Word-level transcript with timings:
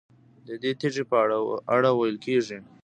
ددې 0.47 0.71
تیږې 0.79 1.03
په 1.09 1.17
اړه 1.75 1.89
ویل 1.97 2.17
کېږي. 2.25 2.57